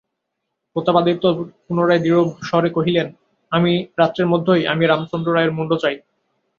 প্রতাপাদিত্য 0.75 1.23
পুনরায় 1.65 2.01
দৃঢ়স্বরে 2.03 2.69
কহিলেন, 2.69 3.07
আজ 3.51 3.63
রাত্রের 3.99 4.27
মধ্যেই 4.27 4.63
আমি 4.67 4.83
রামচন্দ্র 4.85 5.29
রায়ের 5.33 5.55
মুণ্ড 5.57 5.71
চাই। 5.83 5.95